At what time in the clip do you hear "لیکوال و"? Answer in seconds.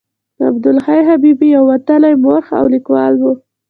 2.73-3.25